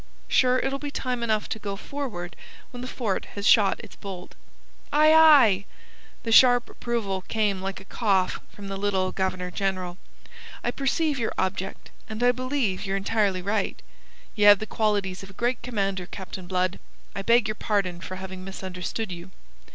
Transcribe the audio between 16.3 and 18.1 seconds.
Blood. I beg your pardon